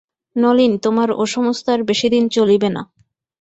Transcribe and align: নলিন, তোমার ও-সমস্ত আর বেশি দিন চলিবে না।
নলিন, 0.35 0.73
তোমার 0.77 1.09
ও-সমস্ত 1.13 1.65
আর 1.69 1.81
বেশি 1.83 2.07
দিন 2.09 2.23
চলিবে 2.29 2.69
না। 2.69 2.81